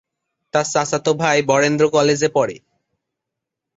[0.53, 2.55] তার চাচাতো ভাই বরেন্দ্র কলেজে পড়ে।